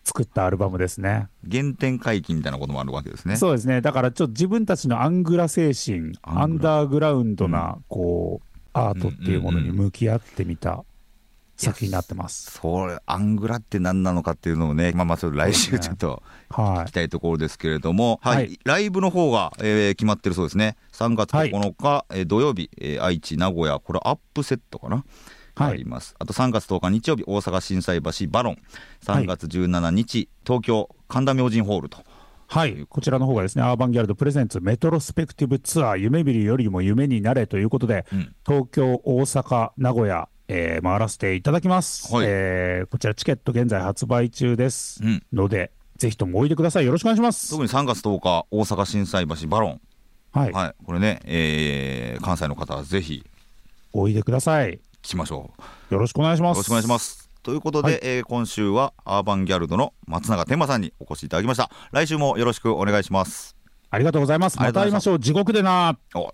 [0.03, 1.27] 作ったアルバムですね。
[1.49, 3.37] 原点回帰みたいなこともあるわけですね。
[3.37, 3.81] そうですね。
[3.81, 10.83] だからちょっと自分たちのアングラ精神、アンダーグラウンドな、こう、アートっていうものに向き合ってみた
[11.65, 12.51] 作品になってます。
[12.51, 20.77] それアングラって何なのかっていうのをね、まあまあ、それ来週ちょっとは聞きたいところですけれども、はい、はいライブの方が、えー決まってるそうですね。
[20.93, 25.03] 3月9日、えー土曜日、えー愛知、名古屋、これアップセットかな？
[25.55, 26.15] はいあります。
[26.19, 28.57] あと3月10日日曜日、大阪心斎橋バロン。
[29.03, 31.97] 3月17日、東京神田明神ホールと。
[32.47, 46.85] はい、こちらの方がですね、アーバンギャルド presents メトロスペクティブツアー夢見るよりも夢になれということで、うん東京、大阪、名古屋、えー回らせていただきます、はいえーこちらチケット現在発売中ですうんので、ぜひともおいでください。
[46.85, 47.51] よろしくお願いします。
[47.51, 49.81] 特に3月10日、大阪心斎橋バロン。
[50.31, 53.23] はい、はい、これね、えー関西の方はぜひ
[53.93, 54.79] おいでください。
[55.01, 55.51] 来ましょ
[55.91, 55.93] う。
[55.93, 56.57] よろしくお願いします。
[56.57, 57.29] よろしくお願いします。
[57.43, 61.69] ということで、はいえー今週はアーバンギャルドの松永天馬さんにお越しいただきました。
[61.91, 63.55] 来週もよろしくお願いします。
[63.91, 64.59] ありがとうございます。
[64.59, 65.19] また会いましょう。
[65.19, 65.97] 地獄でな。
[66.13, 66.33] お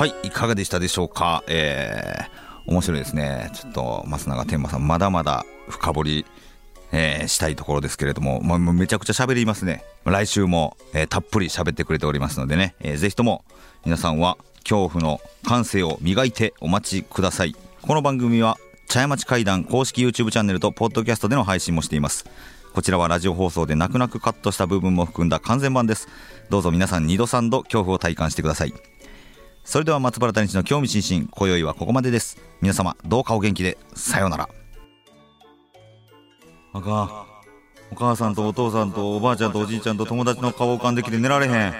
[0.00, 1.44] はい、いかがでしたでしょうか？
[1.46, 3.50] えー、面白いですね。
[3.54, 6.26] ちょっと松永天馬さん、まだまだ深掘り、
[6.90, 9.84] えーしたいところですけれども、ま、めちゃくちゃ喋りますね。
[10.06, 13.44] 来週も、えーたっぷり喋ってくれておりますのでね、えーぜひとも
[13.84, 17.54] 皆さんは恐怖の感性を磨いてお待ちください。
[17.82, 18.56] この番組は
[18.88, 22.24] 茶屋町会談公式 YouTube チャンネルとポッドキャストでの配信もしています。
[22.72, 26.08] こちらはラジオ放送で泣く泣くカットした部分も含んだ完全版です。
[26.48, 28.72] どうぞ皆さん2度3度恐怖を体感してください。
[29.64, 32.38] それでは松原谷地の興味津々、今宵はここまでです。
[32.60, 34.48] 皆様、どうかお元気で、さようなら。
[36.72, 37.30] あかん。
[37.92, 41.74] お母さんとお父さんとおばあちゃんとおじいちゃんと友達の顔浮かんできて寝られへん。